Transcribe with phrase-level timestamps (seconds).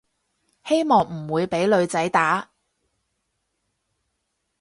[0.65, 2.49] 希望唔會畀女仔打